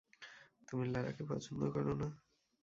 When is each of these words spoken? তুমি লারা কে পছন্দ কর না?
তুমি 0.67 0.85
লারা 0.93 1.11
কে 1.17 1.23
পছন্দ 1.29 1.61
কর 1.73 1.85
না? 1.91 2.07